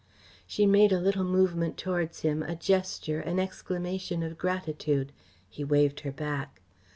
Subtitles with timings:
[0.47, 5.11] She made a little movement towards him, a gesture, an exclamation of gratitude.
[5.47, 6.59] He waved her back.